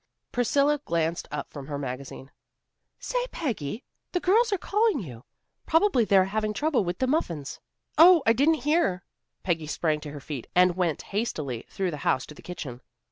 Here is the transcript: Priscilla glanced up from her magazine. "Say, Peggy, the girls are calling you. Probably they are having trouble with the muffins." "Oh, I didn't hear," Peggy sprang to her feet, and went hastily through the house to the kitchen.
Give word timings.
Priscilla 0.31 0.79
glanced 0.83 1.27
up 1.29 1.51
from 1.53 1.67
her 1.67 1.77
magazine. 1.77 2.31
"Say, 2.97 3.23
Peggy, 3.29 3.83
the 4.13 4.19
girls 4.19 4.51
are 4.51 4.57
calling 4.57 4.99
you. 5.01 5.25
Probably 5.67 6.05
they 6.05 6.17
are 6.17 6.23
having 6.25 6.53
trouble 6.53 6.83
with 6.83 6.97
the 6.97 7.05
muffins." 7.05 7.59
"Oh, 7.99 8.23
I 8.25 8.33
didn't 8.33 8.55
hear," 8.65 9.03
Peggy 9.43 9.67
sprang 9.67 9.99
to 9.99 10.09
her 10.11 10.19
feet, 10.19 10.47
and 10.55 10.75
went 10.75 11.03
hastily 11.13 11.67
through 11.69 11.91
the 11.91 11.97
house 11.97 12.25
to 12.25 12.33
the 12.33 12.41
kitchen. 12.41 12.81